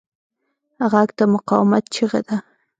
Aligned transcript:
غږ 0.91 1.09
د 1.19 1.21
مقاومت 1.33 1.83
چیغه 1.93 2.19
ده 2.27 2.37